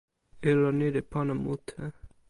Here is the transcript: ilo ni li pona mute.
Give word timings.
ilo 0.49 0.69
ni 0.77 0.87
li 0.95 1.01
pona 1.11 1.33
mute. 1.43 1.75